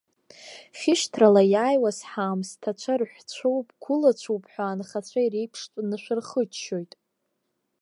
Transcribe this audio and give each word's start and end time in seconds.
Хьышьҭрала 0.79 1.43
иааиуаз 1.53 1.99
ҳаамсҭцәа 2.09 2.93
рҳәцәоуп, 2.99 3.67
қәылацәоуп 3.83 4.43
ҳәа, 4.51 4.65
анхацәа 4.69 5.19
иреиԥштәны 5.23 5.97
шәырхыччоит. 6.03 6.91